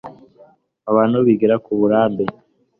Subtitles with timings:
[0.89, 2.23] Abantu bigira kuburambe